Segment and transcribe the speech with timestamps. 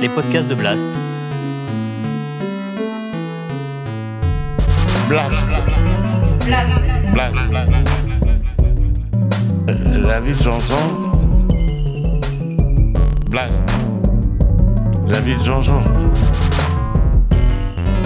[0.00, 0.86] les podcasts de Blast.
[5.08, 5.34] Blast.
[6.44, 6.72] Blast.
[7.12, 7.36] Blast.
[9.90, 11.10] La vie de Jean-Jean.
[13.30, 13.64] Blast.
[15.06, 15.82] La vie de Jean-Jean.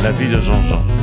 [0.03, 1.00] La vie de Jean-Jean.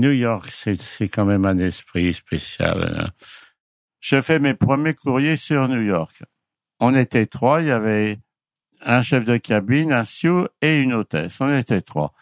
[0.00, 2.94] New York, c'est quand même un esprit spécial.
[2.98, 3.08] hein.
[4.00, 6.22] Je fais mes premiers courriers sur New York.
[6.80, 8.18] On était trois, il y avait
[8.80, 11.40] un chef de cabine, un sioux et une hôtesse.
[11.40, 12.14] On était trois.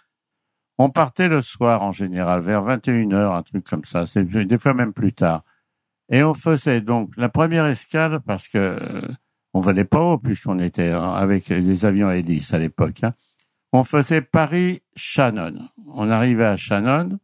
[0.78, 4.92] On partait le soir en général, vers 21h, un truc comme ça, des fois même
[4.92, 5.44] plus tard.
[6.10, 9.02] Et on faisait donc la première escale parce que euh,
[9.54, 13.04] on venait pas haut puisqu'on était euh, avec des avions hélices à l'époque.
[13.04, 13.14] hein.
[13.72, 15.68] On faisait Paris-Shannon.
[15.94, 17.18] On arrivait à Shannon,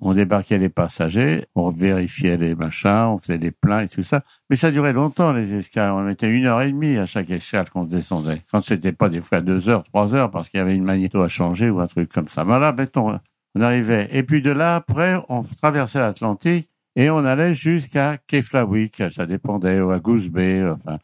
[0.00, 4.22] on débarquait les passagers, on vérifiait les machins, on faisait les pleins et tout ça.
[4.50, 5.92] Mais ça durait longtemps, les escales.
[5.92, 8.42] On mettait une heure et demie à chaque escale qu'on descendait.
[8.50, 11.22] Quand c'était pas des fois deux heures, trois heures, parce qu'il y avait une magnéto
[11.22, 12.44] à changer ou un truc comme ça.
[12.44, 13.18] Voilà, mettons,
[13.54, 14.08] on arrivait.
[14.12, 19.02] Et puis de là, après, on traversait l'Atlantique et on allait jusqu'à Keflawick.
[19.10, 20.98] Ça dépendait, ou à Goose Bay, enfin.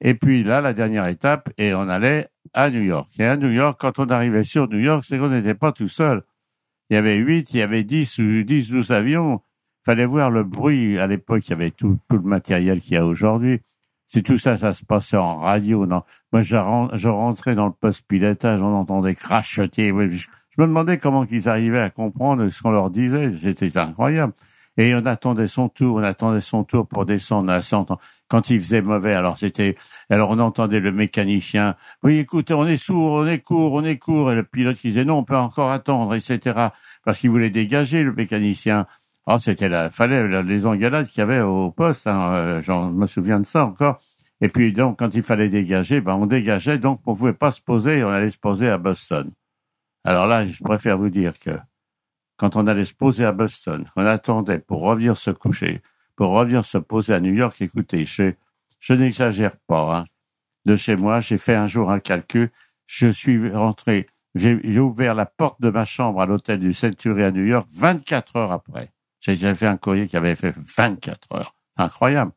[0.00, 3.08] Et puis là, la dernière étape, et on allait à New York.
[3.18, 5.88] Et à New York, quand on arrivait sur New York, c'est qu'on n'était pas tout
[5.88, 6.22] seul.
[6.90, 9.40] Il y avait huit, il y avait dix ou dix, douze avions.
[9.84, 10.98] Fallait voir le bruit.
[10.98, 13.60] À l'époque, il y avait tout, tout le matériel qu'il y a aujourd'hui.
[14.06, 16.02] Si tout ça, ça se passait en radio, non.
[16.32, 19.88] Moi, je, ren- je rentrais dans le poste pilotage, on entendait crachoter.
[19.88, 20.26] Je
[20.60, 23.30] me demandais comment ils arrivaient à comprendre ce qu'on leur disait.
[23.30, 24.34] C'était incroyable.
[24.76, 27.98] Et on attendait son tour, on attendait son tour pour descendre à 100 ans.
[28.28, 29.76] Quand il faisait mauvais, alors c'était,
[30.10, 31.76] alors on entendait le mécanicien.
[32.02, 34.32] Oui, écoutez, on est sourd, on est court, on est court.
[34.32, 36.70] Et le pilote qui disait non, on peut encore attendre, etc.
[37.04, 38.86] Parce qu'il voulait dégager le mécanicien.
[39.26, 42.06] Ah, c'était la, fallait la- les engueulades qu'il y avait au poste.
[42.06, 43.98] Hein, euh, j'en me souviens de ça encore.
[44.40, 46.78] Et puis donc, quand il fallait dégager, ben on dégageait.
[46.78, 48.02] Donc, on pouvait pas se poser.
[48.04, 49.30] On allait se poser à Boston.
[50.04, 51.50] Alors là, je préfère vous dire que
[52.36, 55.82] quand on allait se poser à Boston, on attendait pour revenir se coucher,
[56.16, 57.56] pour revenir se poser à New York.
[57.60, 58.32] Écoutez, je,
[58.78, 59.98] je n'exagère pas.
[59.98, 60.04] Hein.
[60.64, 62.50] De chez moi, j'ai fait un jour un calcul.
[62.86, 67.30] Je suis rentré, j'ai ouvert la porte de ma chambre à l'hôtel du Century à
[67.30, 68.92] New York 24 heures après.
[69.20, 71.54] J'ai fait un courrier qui avait fait 24 heures.
[71.76, 72.32] Incroyable.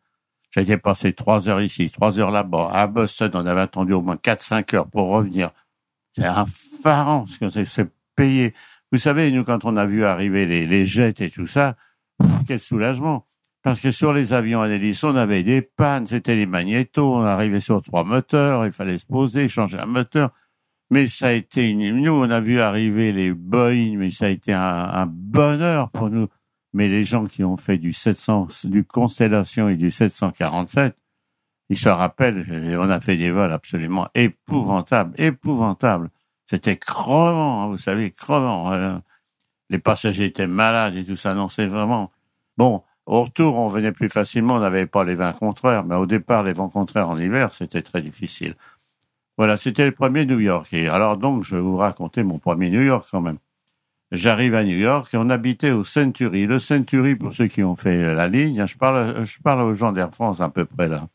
[0.55, 2.71] Été passé trois heures ici, trois heures là-bas.
[2.73, 5.51] À Boston, on avait attendu au moins 4-5 heures pour revenir.
[6.13, 8.55] C'est effarant ce que c'est payé.
[8.91, 11.75] Vous savez, nous, quand on a vu arriver les, les jets et tout ça,
[12.47, 13.27] quel soulagement.
[13.67, 17.23] Parce que sur les avions à hélice, on avait des pannes, c'était les magnétos, on
[17.25, 20.29] arrivait sur trois moteurs, il fallait se poser, changer un moteur.
[20.89, 24.29] Mais ça a été une, nous, on a vu arriver les Boeing, mais ça a
[24.29, 26.29] été un, un bonheur pour nous.
[26.71, 30.95] Mais les gens qui ont fait du 700, du Constellation et du 747,
[31.67, 36.09] ils se rappellent, et on a fait des vols absolument épouvantables, épouvantables.
[36.45, 38.71] C'était crevant, hein, vous savez, crevant.
[38.71, 38.97] euh,
[39.69, 41.33] Les passagers étaient malades et tout ça.
[41.33, 42.13] Non, c'est vraiment...
[42.55, 46.05] Bon, au retour, on venait plus facilement, on n'avait pas les vents contraires, mais au
[46.05, 48.55] départ, les vents contraires en hiver, c'était très difficile.
[49.37, 50.67] Voilà, c'était le premier New York.
[50.73, 53.37] Et alors donc, je vais vous raconter mon premier New York quand même.
[54.11, 56.45] J'arrive à New York et on habitait au Century.
[56.47, 59.93] Le Century, pour ceux qui ont fait la ligne, je parle, je parle aux gens
[59.93, 61.07] d'Air France à peu près là.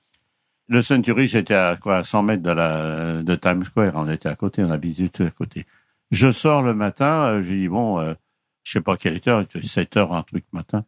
[0.68, 3.92] Le Century, c'était à quoi, à 100 mètres de la, de Times Square.
[3.96, 5.66] On était à côté, on habitait tout à côté.
[6.10, 8.14] Je sors le matin, euh, j'ai dit bon, euh,
[8.62, 10.84] je sais pas quelle heure, il était 7 heures, un truc matin.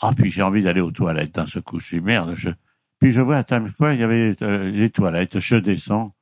[0.00, 1.80] Ah, puis j'ai envie d'aller aux toilettes d'un seul coup.
[1.80, 2.34] Je dis merde.
[2.36, 2.50] Je...
[2.98, 5.38] Puis je vois à Times Square, il y avait euh, les toilettes.
[5.40, 6.14] Je descends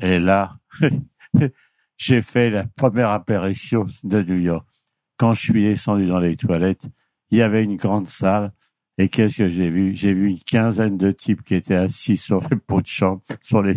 [0.00, 0.56] et là,
[1.96, 4.66] j'ai fait la première apparition de New York.
[5.16, 6.86] Quand je suis descendu dans les toilettes,
[7.30, 8.52] il y avait une grande salle.
[8.98, 9.94] Et qu'est-ce que j'ai vu?
[9.94, 13.62] J'ai vu une quinzaine de types qui étaient assis sur les pots de chambre, sur
[13.62, 13.74] les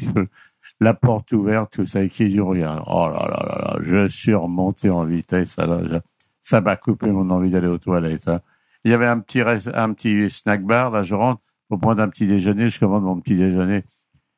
[0.80, 2.83] la porte ouverte, tout ça, et qui du regard.
[2.88, 5.57] Oh là là là là, je suis remonté en vitesse.
[5.57, 5.81] Alors,
[6.42, 8.27] ça m'a coupé mon envie d'aller aux toilettes.
[8.27, 8.42] hein.
[8.88, 12.07] Il y avait un petit, un petit snack bar, là, je rentre pour prendre un
[12.07, 13.84] petit déjeuner, je commande mon petit déjeuner.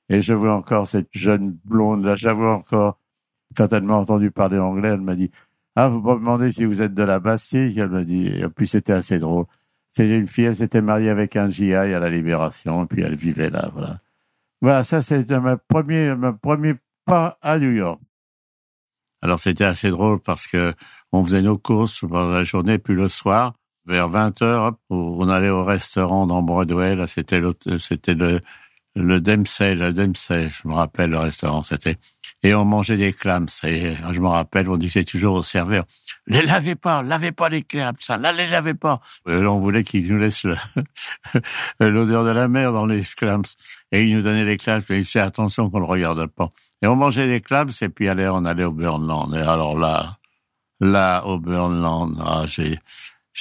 [0.10, 3.00] Et je vois encore cette jeune blonde, là, j'avoue encore,
[3.60, 5.30] m'a entendu parler anglais, elle m'a dit,
[5.76, 8.66] ah, vous me demandez si vous êtes de la Bastille, elle m'a dit, et puis
[8.66, 9.46] c'était assez drôle.
[9.92, 13.16] C'était une fille, elle s'était mariée avec un GI à la Libération, et puis elle
[13.16, 14.00] vivait là, voilà.
[14.64, 16.74] Voilà, ça c'était mon premier, mon premier
[17.06, 18.02] pas à New York.
[19.22, 20.74] Alors c'était assez drôle parce que
[21.12, 23.54] on faisait nos courses pendant la journée, puis le soir,
[23.90, 26.96] vers 20 heures, on allait au restaurant dans Broadway.
[26.96, 27.42] Là, c'était
[27.80, 28.40] c'était le
[28.96, 31.98] le Dempsey, le Dempsey, je me rappelle le restaurant, c'était.
[32.42, 33.48] Et on mangeait des clams.
[33.64, 35.84] Et je me rappelle, on disait toujours au serveur,
[36.28, 39.02] les lavez pas, lavez pas les clams, ça, là, les lavez pas.
[39.28, 40.46] Et on voulait qu'il nous laisse
[41.80, 43.44] l'odeur de la mer dans les clams.
[43.92, 46.50] Et il nous donnait les clams, mais il disait attention qu'on le regarde pas.
[46.82, 49.34] Et on mangeait les clams, et puis allez, on allait au Burnland.
[49.36, 50.18] Et alors là,
[50.80, 52.80] là, au Burnland, ah, j'ai,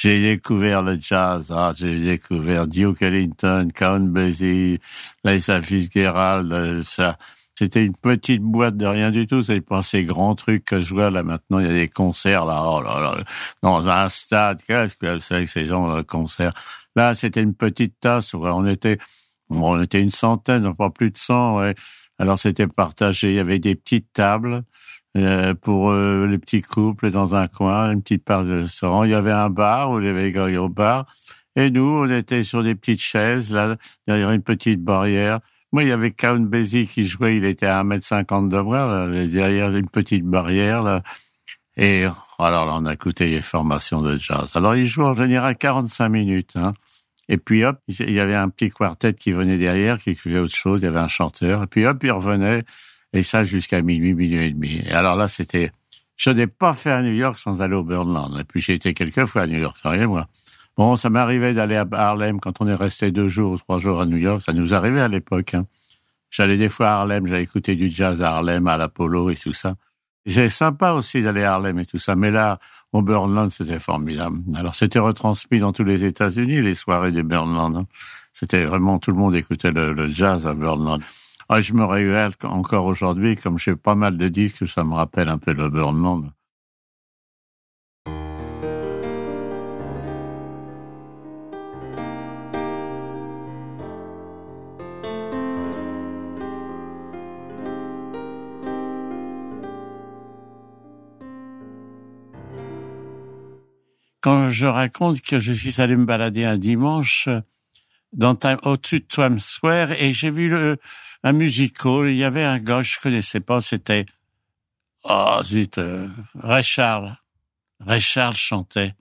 [0.00, 4.78] j'ai découvert le jazz, ah, j'ai découvert Duke Ellington, Count Basie,
[5.24, 7.18] Lisa Fitzgerald, euh, ça.
[7.58, 9.42] C'était une petite boîte de rien du tout.
[9.42, 11.58] C'est pas ces grands trucs que je vois là maintenant.
[11.58, 13.24] Il y a des concerts là, oh là, là
[13.60, 14.60] dans un stade.
[14.68, 16.52] Qu'est-ce que c'est que ces gens de concert
[16.94, 18.34] Là, c'était une petite tasse.
[18.34, 18.98] On était,
[19.50, 21.58] on était une centaine, pas plus de cent.
[21.58, 21.74] Ouais.
[22.19, 23.31] Alors c'était partagé.
[23.31, 24.65] Il y avait des petites tables.
[25.17, 29.05] Euh, pour euh, les petits couples dans un coin, une petite part de restaurant.
[29.05, 31.06] Il y avait un bar où il y avait au bar.
[31.56, 33.76] Et nous, on était sur des petites chaises, là,
[34.06, 35.41] derrière une petite barrière.
[35.73, 39.26] Moi, il y avait Count Basie qui jouait, il était à 1m50 de bras, là,
[39.26, 41.03] derrière une petite barrière, là.
[41.76, 42.05] Et
[42.38, 44.55] alors là, on a écouté les formations de jazz.
[44.55, 46.56] Alors, il jouait en général 45 minutes.
[46.56, 46.75] Hein.
[47.28, 50.54] Et puis hop, il y avait un petit quartet qui venait derrière, qui faisait autre
[50.54, 51.62] chose, il y avait un chanteur.
[51.62, 52.64] Et puis hop, il revenait.
[53.12, 54.82] Et ça jusqu'à minuit, minuit et demi.
[54.84, 55.70] Et alors là, c'était...
[56.16, 58.38] Je n'ai pas fait à New York sans aller au Burnland.
[58.40, 60.26] Et puis j'ai été quelques fois à New York, quand même, moi.
[60.76, 64.00] Bon, ça m'arrivait d'aller à Harlem quand on est resté deux jours ou trois jours
[64.00, 64.42] à New York.
[64.44, 65.54] Ça nous arrivait à l'époque.
[65.54, 65.66] Hein.
[66.31, 69.52] J'allais des fois à Harlem, j'allais écouter du jazz à Harlem, à l'Apollo et tout
[69.52, 69.74] ça.
[70.26, 72.14] C'est sympa aussi d'aller à Harlem et tout ça.
[72.14, 72.58] Mais là,
[72.93, 74.38] au Burnland, c'était formidable.
[74.55, 77.76] Alors, c'était retransmis dans tous les États-Unis, les soirées du Burnland.
[77.76, 77.87] Hein.
[78.32, 81.02] C'était vraiment, tout le monde écoutait le, jazz à Burnland.
[81.49, 85.29] Ah, je me régale encore aujourd'hui, comme j'ai pas mal de disques, ça me rappelle
[85.29, 86.31] un peu le Burnland.
[104.50, 107.28] Je raconte que je suis allé me balader un dimanche
[108.12, 110.78] dans au-dessus de Times Square et j'ai vu le,
[111.22, 112.08] un musical.
[112.08, 114.06] Il y avait un gars, je connaissais pas, c'était
[115.04, 117.16] oh zut, euh, Ray Charles.
[117.80, 118.94] Ray Charles chantait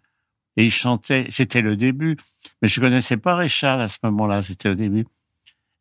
[0.56, 1.28] et il chantait.
[1.30, 2.16] C'était le début,
[2.62, 4.42] mais je connaissais pas Ray Charles à ce moment-là.
[4.44, 5.06] C'était le début.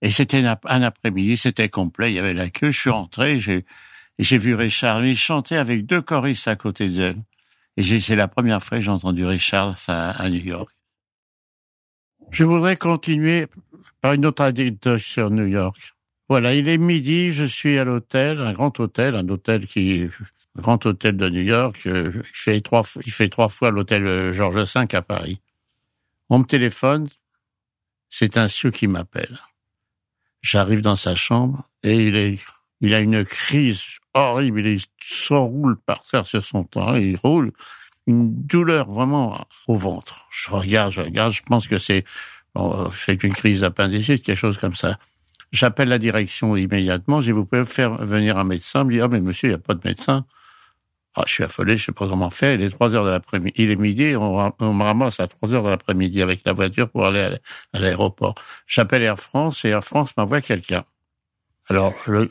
[0.02, 2.12] Et c'était un après-midi, c'était complet.
[2.12, 2.70] Il y avait la queue.
[2.70, 3.64] Je suis rentré, j'ai
[4.18, 5.04] j'ai vu Richard.
[5.04, 7.22] Il chantait avec deux choristes à côté d'elle.
[7.76, 10.70] Et c'est la première fois que j'ai entendu Richard à, à New York.
[12.30, 13.46] Je voudrais continuer
[14.00, 15.94] par une autre anecdote sur New York.
[16.28, 20.08] Voilà, il est midi, je suis à l'hôtel, un grand hôtel, un hôtel qui,
[20.56, 21.86] grand hôtel de New York.
[21.86, 25.40] Euh, il fait trois, il fait trois fois l'hôtel euh, Georges V à Paris.
[26.28, 27.08] On me téléphone,
[28.08, 29.38] c'est un sioux qui m'appelle.
[30.42, 32.38] J'arrive dans sa chambre et il est,
[32.80, 33.84] il a une crise
[34.20, 34.66] horrible.
[34.66, 37.52] Il s'enroule par terre sur son temps, il roule
[38.06, 40.26] une douleur vraiment au ventre.
[40.30, 42.04] Je regarde, je regarde, je pense que c'est,
[42.94, 44.98] c'est une crise d'appendicite, quelque chose comme ça.
[45.52, 47.20] J'appelle la direction immédiatement.
[47.20, 48.82] Je dis, vous pouvez faire venir un médecin?
[48.82, 50.24] Il me dit, ah, mais monsieur, il n'y a pas de médecin.
[51.16, 52.54] Ah, je suis affolé, je sais pas comment faire.
[52.54, 53.54] Il est trois heures de l'après-midi.
[53.56, 57.06] Il est midi, on, me ramasse à trois heures de l'après-midi avec la voiture pour
[57.06, 57.38] aller
[57.72, 58.34] à l'aéroport.
[58.66, 60.84] J'appelle Air France et Air France m'envoie quelqu'un.
[61.68, 62.28] Alors, le,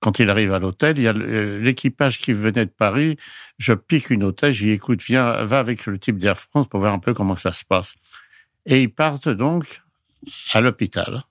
[0.00, 3.16] quand il arrive à l'hôtel, il y a l'équipage qui venait de Paris.
[3.58, 6.94] Je pique une otage, j'y écoute, viens, va avec le type d'Air France pour voir
[6.94, 7.96] un peu comment ça se passe.
[8.66, 9.82] Et ils partent donc
[10.52, 11.22] à l'hôpital.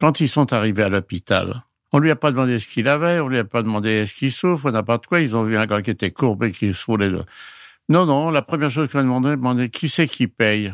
[0.00, 3.28] Quand ils sont arrivés à l'hôpital, on lui a pas demandé ce qu'il avait, on
[3.28, 5.20] lui a pas demandé est-ce qu'il souffre, on de quoi.
[5.20, 7.10] Ils ont vu un gars qui était courbé, qui se roulait.
[7.88, 10.72] Non, non, la première chose qu'on a demandé, demandé qui c'est qui paye?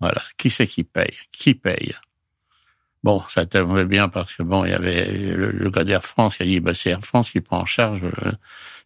[0.00, 1.94] Voilà, qui c'est qui paye, qui paye?
[3.02, 6.44] Bon, ça tombait bien parce que bon, il y avait le, gars d'Air France qui
[6.44, 8.04] a dit bah c'est Air France qui prend en charge.
[8.04, 8.32] Euh.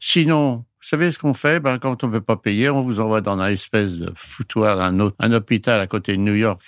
[0.00, 1.60] Sinon, vous savez ce qu'on fait?
[1.60, 5.00] Ben quand on peut pas payer, on vous envoie dans un espèce de foutoir, un,
[5.00, 6.62] autre, un hôpital à côté de New York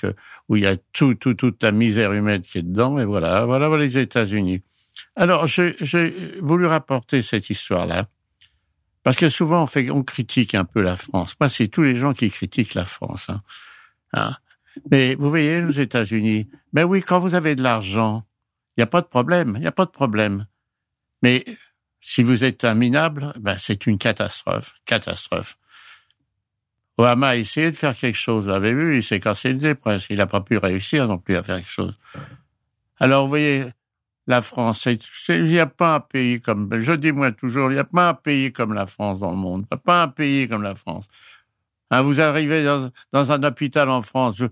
[0.49, 2.99] où il y a tout, tout, toute la misère humaine qui est dedans.
[2.99, 4.62] Et voilà, voilà, voilà les États-Unis.
[5.17, 5.75] Alors, j'ai
[6.43, 8.07] voulu rapporter cette histoire-là
[9.05, 11.35] parce que souvent on fait, on critique un peu la France.
[11.40, 13.31] Moi, c'est tous les gens qui critiquent la France.
[13.31, 13.40] Hein.
[14.12, 14.37] Hein?
[14.90, 18.25] Mais vous voyez, les États-Unis, ben oui, quand vous avez de l'argent,
[18.76, 20.47] il n'y a pas de problème, il n'y a pas de problème.
[21.23, 21.44] Mais
[22.00, 25.58] si vous êtes un minable, ben c'est une catastrophe, catastrophe.
[26.97, 28.44] Obama a essayé de faire quelque chose.
[28.44, 30.11] Vous avez vu, il s'est cassé le nez presque.
[30.11, 31.97] Il n'a pas pu réussir non plus à faire quelque chose.
[32.99, 33.66] Alors, vous voyez,
[34.28, 34.87] la France.
[35.28, 38.11] Il n'y a pas un pays comme, je dis moi toujours, il n'y a pas
[38.11, 39.66] un pays comme la France dans le monde.
[39.85, 41.08] Pas un pays comme la France.
[41.90, 44.42] Hein, vous arrivez dans, un hôpital en France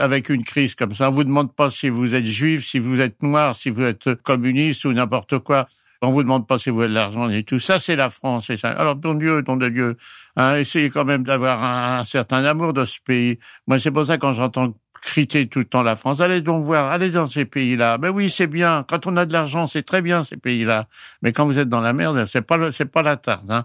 [0.00, 3.00] avec une crise comme ça, on vous demande pas si vous êtes juif, si vous
[3.00, 5.66] êtes noir, si vous êtes communiste ou n'importe quoi.
[6.04, 7.60] On vous demande pas si vous avez de l'argent et tout.
[7.60, 8.50] Ça, c'est la France.
[8.50, 8.70] Et ça.
[8.70, 9.96] Alors, ton Dieu, ton de Dieu,
[10.34, 13.38] hein, essayez quand même d'avoir un, certain amour de ce pays.
[13.68, 16.90] Moi, c'est pour ça quand j'entends critiquer tout le temps la France, allez donc voir,
[16.90, 17.98] allez dans ces pays-là.
[17.98, 18.84] Mais oui, c'est bien.
[18.88, 20.86] Quand on a de l'argent, c'est très bien ces pays-là.
[21.22, 22.58] Mais quand vous êtes dans la merde, c'est pas
[22.92, 23.44] pas la tarte.
[23.48, 23.64] Hein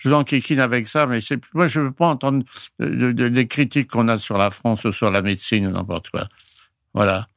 [0.00, 2.42] je vous enquiquine avec ça, mais c'est moi je veux pas entendre
[2.78, 6.26] des critiques qu'on a sur la France ou sur la médecine ou n'importe quoi.
[6.94, 7.28] Voilà.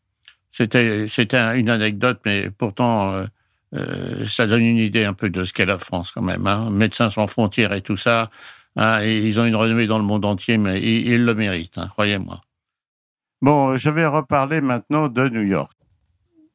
[0.49, 3.25] C'était c'était une anecdote, mais pourtant euh,
[3.73, 6.47] euh, ça donne une idée un peu de ce qu'est la France quand même.
[6.47, 6.69] Hein.
[6.71, 8.29] Médecins sans frontières et tout ça.
[8.77, 12.41] Hein, ils ont une renommée dans le monde entier, mais ils, le méritent, hein, croyez-moi.
[13.41, 15.77] Bon, je vais reparler maintenant de New York.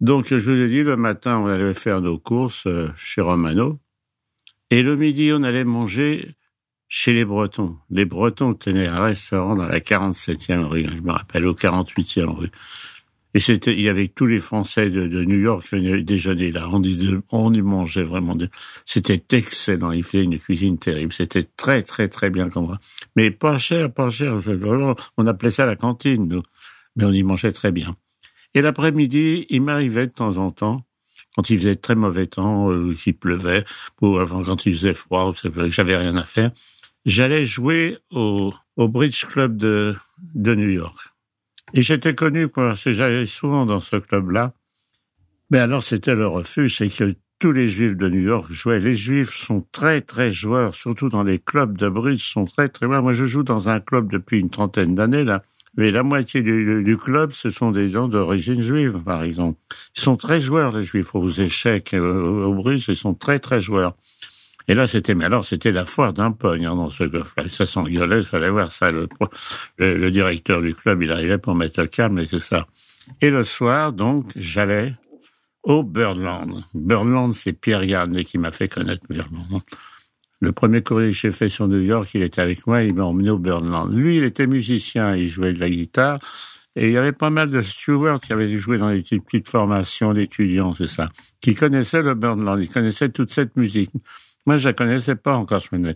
[0.00, 3.78] Donc, je vous ai dit, le matin, on allait faire nos courses euh, chez Romano.
[4.70, 6.34] Et le midi, on allait manger
[6.88, 7.76] chez les Bretons.
[7.90, 12.50] Les Bretons tenaient un restaurant dans la 47e rue, je me rappelle, au 48e rue.
[13.34, 16.68] Et c'était, il y avait tous les Français de, New York qui venaient déjeuner là.
[17.30, 18.36] On y, mangeait vraiment.
[18.86, 19.92] C'était excellent.
[19.92, 21.12] Ils faisaient une cuisine terrible.
[21.12, 22.80] C'était très, très, très bien comme ça.
[23.16, 24.40] Mais pas cher, pas cher.
[25.18, 26.42] On appelait ça la cantine, nous.
[26.96, 27.96] Mais on y mangeait très bien.
[28.54, 30.87] Et l'après-midi, il m'arrivait de temps en temps
[31.38, 33.64] quand il faisait très mauvais temps, euh, qu'il pleuvait,
[34.02, 35.32] ou avant quand il faisait froid,
[35.68, 36.50] j'avais rien à faire,
[37.06, 39.94] j'allais jouer au, au Bridge Club de,
[40.34, 40.98] de New York.
[41.74, 44.52] Et j'étais connu parce que j'allais souvent dans ce club-là.
[45.50, 48.80] Mais alors c'était le refuge, c'est que tous les juifs de New York jouaient.
[48.80, 52.86] Les juifs sont très très joueurs, surtout dans les clubs de bridge, sont très très
[52.86, 53.04] joueurs.
[53.04, 55.44] Moi je joue dans un club depuis une trentaine d'années là.
[55.78, 59.60] Mais la moitié du, club, ce sont des gens d'origine juive, par exemple.
[59.96, 63.60] Ils sont très joueurs, les juifs, aux échecs, euh, au, bridge, ils sont très, très
[63.60, 63.94] joueurs.
[64.66, 67.48] Et là, c'était, mais alors, c'était la foire d'un pogne hein, dans ce golf-là.
[67.48, 68.90] Ça s'engueulait, il fallait voir ça.
[68.90, 69.08] Le,
[69.78, 72.66] le, directeur du club, il arrivait pour mettre le calme et tout ça.
[73.20, 74.94] Et le soir, donc, j'allais
[75.62, 76.64] au Birdland.
[76.74, 79.62] Birdland, c'est Pierre Yann qui m'a fait connaître Birdland.
[80.40, 83.04] Le premier courrier que j'ai fait sur New York, il était avec moi, il m'a
[83.04, 83.92] emmené au Birdland.
[83.92, 86.18] Lui, il était musicien, il jouait de la guitare.
[86.76, 90.14] Et il y avait pas mal de stewards qui avaient joué dans les petites formations
[90.14, 91.08] d'étudiants, c'est ça,
[91.40, 93.90] qui connaissaient le Birdland, ils connaissaient toute cette musique.
[94.46, 95.58] Moi, je la connaissais pas encore.
[95.60, 95.92] Je me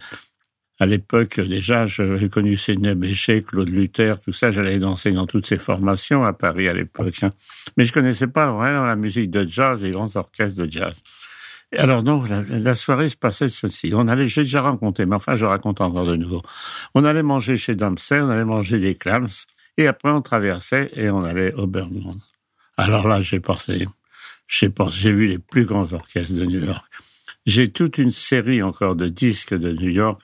[0.83, 4.51] à l'époque, déjà, j'avais connu Sidney Bechet, Claude Luther, tout ça.
[4.51, 7.23] J'allais danser dans toutes ces formations à Paris à l'époque.
[7.23, 7.31] Hein.
[7.77, 11.01] Mais je connaissais pas vraiment la musique de jazz les grands orchestres de jazz.
[11.77, 13.93] Alors donc la, soirée se passait ceci.
[13.95, 16.43] On allait, j'ai déjà raconté, mais enfin je raconte encore de nouveau.
[16.95, 19.29] On allait manger chez Dempsey, on allait manger des clams,
[19.79, 22.21] et après on traversait et on allait au Birmingham.
[22.77, 23.87] Alors là j'ai pensé,
[24.47, 26.85] j'ai pensé, j'ai vu les plus grands orchestres de New York.
[27.47, 30.23] J'ai toute une série encore de disques de New York,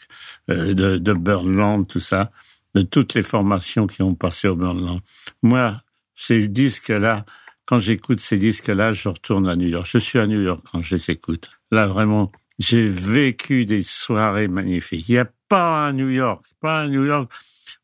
[0.50, 2.30] euh, de, de Burnland, tout ça,
[2.74, 5.00] de toutes les formations qui ont passé au Burnland.
[5.42, 5.80] Moi,
[6.14, 7.24] ces disques-là,
[7.68, 9.86] quand j'écoute ces disques-là, je retourne à New York.
[9.86, 11.50] Je suis à New York quand je les écoute.
[11.70, 15.06] Là, vraiment, j'ai vécu des soirées magnifiques.
[15.10, 17.30] Il n'y a pas un New York, pas un New York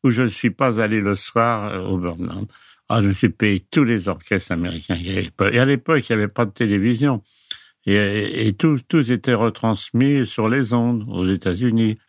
[0.03, 2.47] où je ne suis pas allé le soir euh, au Burnland.
[2.89, 4.97] Ah, je me suis payé tous les orchestres américains.
[4.97, 7.21] Et à l'époque, il n'y avait pas de télévision.
[7.85, 11.99] Et, et tout, tout était retransmis sur les ondes aux États-Unis.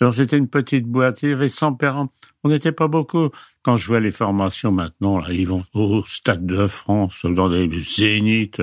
[0.00, 2.08] Alors c'était une petite boîte, il y avait 100 parents.
[2.44, 3.30] On n'était pas beaucoup.
[3.62, 7.70] Quand je vois les formations maintenant, là, ils vont au Stade de France, dans des
[7.80, 8.62] zéniths,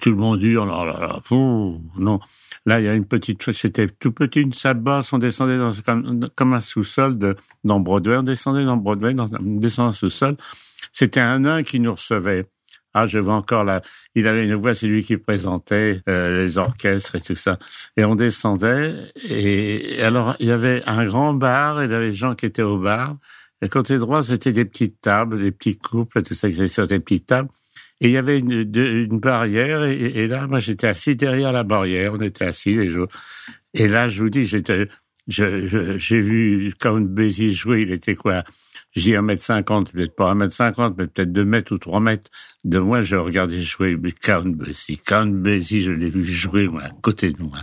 [0.00, 2.20] tout le monde hurle, oh là là, non.
[2.66, 4.82] Là, il y a une petite, c'était tout petit, une salle
[5.12, 5.72] on descendait dans,
[6.34, 10.36] comme, un sous-sol de, dans Broadway, on descendait dans Broadway, dans, on descendait sous-sol.
[10.92, 12.46] C'était un nain qui nous recevait.
[12.94, 13.82] Ah, je vois encore là.
[14.14, 17.58] Il avait une voix, c'est lui qui présentait euh, les orchestres et tout ça.
[17.96, 18.94] Et on descendait,
[19.28, 22.46] et, alors il y avait un grand bar, et il y avait des gens qui
[22.46, 23.16] étaient au bar.
[23.62, 27.00] Et côté droit, c'était des petites tables, des petits couples, tout ça qui sur des
[27.00, 27.48] petites tables.
[28.00, 32.14] Et il y avait une, une barrière, et, là, moi, j'étais assis derrière la barrière.
[32.14, 33.08] On était assis les jours.
[33.72, 34.88] Et là, je vous dis, j'étais,
[35.26, 37.82] j'ai vu Count Basie jouer.
[37.82, 38.44] Il était quoi
[38.94, 42.30] je dis 1m50, peut-être pas 1m50, mais peut-être 2 mètres ou 3 mètres
[42.64, 44.98] de moi, je regardais jouer Count Basie.
[44.98, 47.58] Count Basie, je l'ai vu jouer, à côté de moi.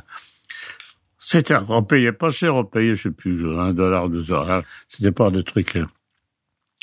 [1.20, 4.64] C'était, on payait pas cher, on payait, je sais plus, un dollar, deux dollars.
[4.88, 5.78] C'était pas de trucs.
[5.78, 5.88] Hein.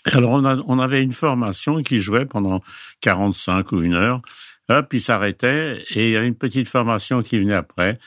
[0.07, 0.45] Alors, on,
[0.79, 2.63] a, avait une formation qui jouait pendant
[3.03, 4.21] 45 ou une heure.
[4.71, 7.99] Hop, il s'arrêtait et il y avait une petite formation qui venait après,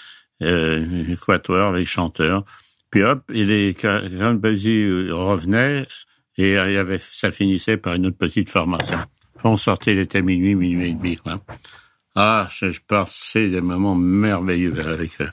[0.41, 2.45] euh, équateur avec chanteur.
[2.89, 5.85] Puis hop, et les Count Basie revenait
[6.41, 8.97] et il y avait, ça finissait par une autre petite formation.
[9.43, 11.17] on sortait, il était minuit, minuit et demi.
[12.15, 15.29] Ah, je, je c'est des moments merveilleux avec eux.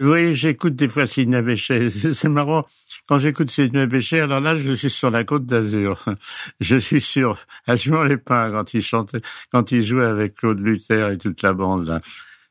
[0.00, 1.90] Oui, j'écoute des fois Sidney Bechet.
[2.14, 2.66] C'est marrant.
[3.06, 6.02] Quand j'écoute Sidney Bechet, alors là, je suis sur la côte d'Azur.
[6.60, 9.20] Je suis sur à les pins quand il chantait,
[9.52, 12.00] quand il jouait avec Claude Luther et toute la bande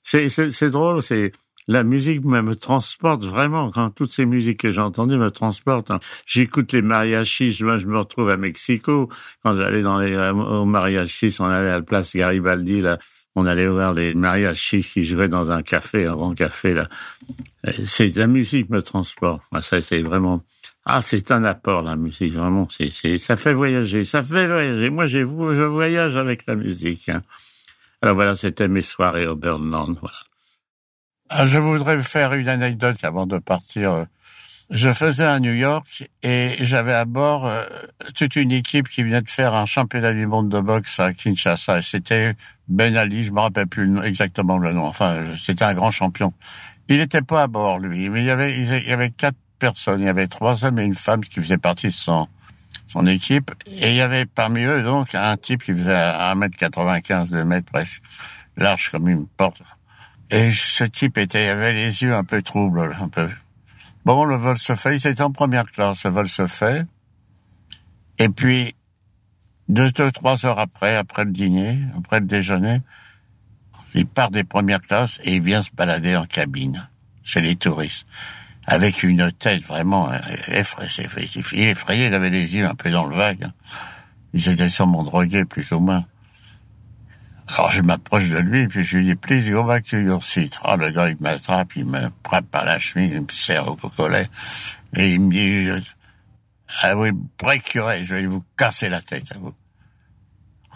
[0.04, 1.32] c'est, drôle, c'est,
[1.70, 3.70] la musique me, transporte vraiment.
[3.70, 5.92] Quand toutes ces musiques que j'ai entendues me transportent.
[5.92, 6.00] Hein.
[6.26, 7.60] J'écoute les mariachis.
[7.62, 9.08] Moi, je me retrouve à Mexico.
[9.44, 12.98] Quand j'allais dans les au mariachis, on allait à la place Garibaldi là
[13.36, 16.90] on allait voir les mariachis qui jouaient dans un café, un grand café là.
[17.86, 19.44] C'est la musique me transporte.
[19.62, 20.44] ça c'est vraiment
[20.86, 22.68] ah c'est un apport la musique vraiment.
[22.70, 24.90] C'est ça fait voyager, ça fait voyager.
[24.90, 27.10] Moi je voyage avec la musique.
[27.10, 27.22] Hein.
[28.02, 29.96] Alors voilà, c'était mes soirées au Burnland.
[31.30, 34.06] Ah, je voudrais faire une anecdote avant de partir
[34.70, 37.64] je faisais à New York et j'avais à bord euh,
[38.16, 41.82] toute une équipe qui venait de faire un championnat du monde de boxe à Kinshasa.
[41.82, 42.36] C'était
[42.68, 44.86] Ben Ali, je me rappelle plus exactement le nom.
[44.86, 46.34] Enfin, c'était un grand champion.
[46.88, 50.02] Il n'était pas à bord, lui, mais il y avait, quatre personnes.
[50.02, 52.28] Il y avait trois hommes et une femme qui faisaient partie de son,
[52.86, 53.52] son équipe.
[53.68, 58.04] Et il y avait parmi eux, donc, un type qui faisait 1m95, 2 mètres presque,
[58.56, 59.62] large comme une porte.
[60.32, 63.30] Et ce type était, avait les yeux un peu troubles, un peu
[64.06, 66.86] Bon, le vol se fait, c'était en première classe, le vol se fait.
[68.18, 68.74] Et puis,
[69.68, 72.82] deux, deux, trois heures après, après le dîner, après le déjeuner,
[73.94, 76.90] il part des premières classes et il vient se balader en cabine,
[77.24, 78.08] chez les touristes.
[78.66, 80.18] Avec une tête vraiment euh,
[80.48, 81.10] effrayée.
[81.54, 83.50] Il effrayé, il avait les yeux un peu dans le vague.
[84.34, 86.06] Ils étaient sûrement drogués, plus ou moins.
[87.56, 90.60] Alors je m'approche de lui, puis je lui dis, please go back to your seat.
[90.64, 93.76] Ah, le gars, il m'attrape, il me frappe par la chemise, il me serre au
[93.76, 94.28] collet,
[94.96, 95.88] et il me dit,
[96.84, 99.54] ah oui, break je vais vous casser la tête à vous.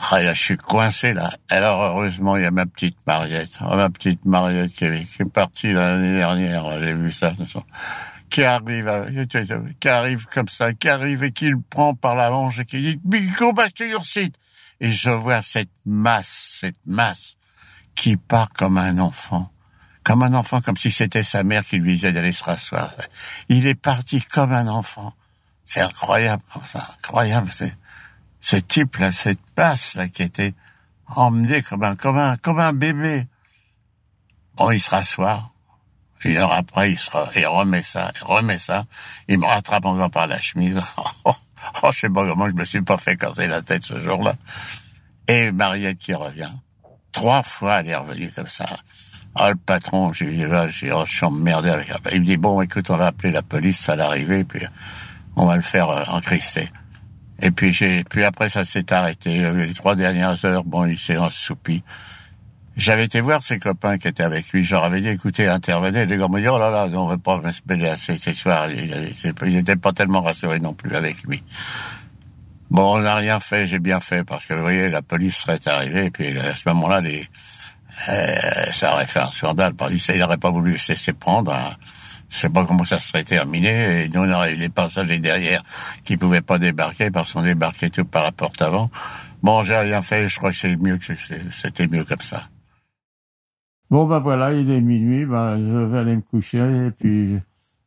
[0.10, 1.30] Ah, là, je suis coincé, là.
[1.50, 3.60] Alors, heureusement, il y a ma petite Mariette.
[3.62, 7.34] Oh, ma petite Mariette qui est, partie l'année dernière, j'ai vu ça,
[8.32, 8.89] qui arrive,
[9.80, 12.82] qui arrive comme ça, qui arrive et qui le prend par la manche et qui
[12.82, 13.00] dit,
[13.38, 14.36] go back to your seat
[14.84, 17.38] et je vois cette masse, cette masse
[17.96, 19.50] qui part comme un enfant,
[20.04, 22.91] comme un enfant, comme si c'était sa mère qui lui disait d'aller se rasseoir.
[23.48, 25.13] Il est parti comme un enfant.
[25.63, 27.50] C'est incroyable comme ça, incroyable.
[27.54, 27.78] C'est
[28.41, 30.54] ce type-là, cette masse là qui était
[31.08, 33.26] emmené comme un, comme un, comme un bébé.
[34.58, 35.50] Bon, il se rassoit.
[36.26, 38.84] Une heure après, il se il remet ça, il remet ça.
[39.30, 40.82] Il me rattrape encore par la chemise.
[41.84, 44.36] Oh, je sais pas comment je me suis pas fait casser la tête ce jour-là.
[45.28, 46.52] Et Mariette qui revient.
[47.12, 48.65] Trois fois, elle est revenue comme ça.
[49.36, 52.13] Ah, le patron, j'ai dit, là, j'ai, oh, je suis emmerdé avec elle.
[52.13, 54.65] Il me dit, bon, écoute, on va appeler la police à l'arrivée, puis
[55.36, 56.69] on va le faire euh, encrister.
[57.41, 59.52] Et puis j'ai, puis après ça s'est arrêté.
[59.52, 61.84] Les trois dernières heures, bon, il s'est assoupi.
[62.76, 64.64] J'avais été voir ses copains qui étaient avec lui.
[64.64, 66.06] Je leur avais dit, écoutez, intervenez.
[66.06, 68.68] Les gars m'ont dit, oh là là, on va pas à ces, ces soirs.
[68.70, 71.44] Ils n'étaient pas tellement rassurés non plus avec lui.
[72.72, 75.60] Bon, on n'a rien fait, j'ai bien fait, parce que, vous voyez, la police serait
[75.68, 77.28] arrivée, et puis à ce moment-là, les,
[78.10, 79.74] euh, ça aurait fait un scandale.
[79.74, 81.54] Parce qu'il n'aurait pas voulu se laisser prendre.
[81.54, 81.76] Hein.
[82.30, 84.04] Je sais pas comment ça serait terminé.
[84.04, 85.62] Et nous, on aurait eu les passagers derrière
[86.04, 88.90] qui pouvaient pas débarquer parce qu'on débarquait tout par la porte avant.
[89.44, 90.28] Bon, j'ai rien fait.
[90.28, 91.14] Je crois que c'est mieux que
[91.52, 92.44] c'était mieux comme ça.
[93.93, 97.39] Bon, ben voilà, il est minuit, ben, je vais aller me coucher et puis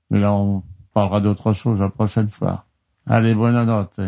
[0.08, 0.62] mais là, on
[0.94, 2.64] parlera d'autre chose la prochaine fois.
[3.08, 3.98] Allez, bonne note.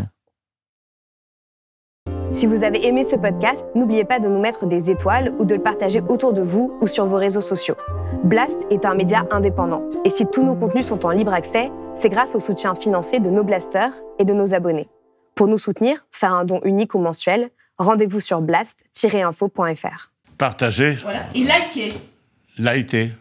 [2.31, 5.57] Si vous avez aimé ce podcast, n'oubliez pas de nous mettre des étoiles ou de
[5.57, 7.75] le partager autour de vous ou sur vos réseaux sociaux.
[8.23, 12.11] Blast est un média indépendant et si tous nos contenus sont en libre accès, c'est
[12.11, 14.89] grâce au soutien financier de nos blasters et de nos abonnés.
[15.35, 20.13] Pour nous soutenir, faire un don unique ou mensuel, rendez-vous sur blast-info.fr.
[20.39, 20.95] Partagez.
[21.03, 21.27] Voilà.
[21.35, 21.93] Et likez.
[22.59, 23.13] Likez.